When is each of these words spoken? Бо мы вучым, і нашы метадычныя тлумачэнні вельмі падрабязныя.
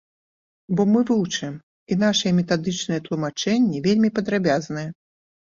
Бо 0.77 0.85
мы 0.93 1.01
вучым, 1.09 1.53
і 1.91 1.97
нашы 2.05 2.27
метадычныя 2.39 2.99
тлумачэнні 3.09 3.85
вельмі 3.87 4.09
падрабязныя. 4.19 4.89